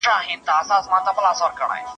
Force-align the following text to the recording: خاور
خاور 0.05 1.83